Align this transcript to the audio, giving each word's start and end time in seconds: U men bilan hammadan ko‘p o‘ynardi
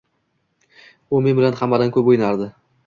U 1.11 1.21
men 1.27 1.39
bilan 1.41 1.61
hammadan 1.61 1.97
ko‘p 2.01 2.13
o‘ynardi 2.15 2.55